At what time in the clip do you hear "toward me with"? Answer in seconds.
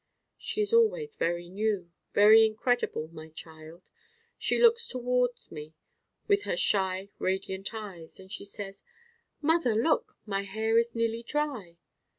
4.87-6.41